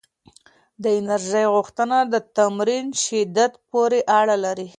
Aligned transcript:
د 0.83 0.85
انرژۍ 0.99 1.45
غوښتنه 1.55 1.97
د 2.13 2.15
تمرین 2.37 2.85
شدت 3.03 3.51
پورې 3.71 3.99
اړه 4.19 4.35
لري؟ 4.45 4.69